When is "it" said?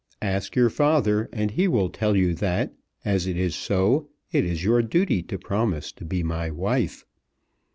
3.27-3.37, 4.31-4.43